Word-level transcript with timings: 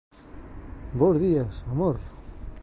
Bos 1.01 1.15
días, 1.21 1.63
amor. 1.69 1.97